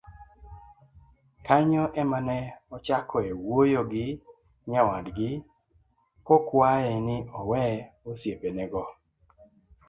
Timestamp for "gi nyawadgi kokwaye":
3.91-6.93